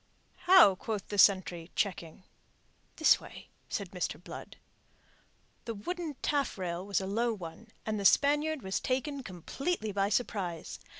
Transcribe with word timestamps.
"How?" 0.47 0.73
quoth 0.73 1.09
the 1.09 1.19
sentry, 1.19 1.69
checking. 1.75 2.23
"This 2.95 3.19
way," 3.21 3.49
said 3.69 3.91
Mr. 3.91 4.19
Blood. 4.19 4.57
The 5.65 5.75
wooden 5.75 6.15
taffrail 6.23 6.83
was 6.83 7.01
a 7.01 7.05
low 7.05 7.35
one, 7.35 7.67
and 7.85 7.99
the 7.99 8.05
Spaniard 8.05 8.63
was 8.63 8.79
taken 8.79 9.21
completely 9.21 9.91
by 9.91 10.09
surprise. 10.09 10.79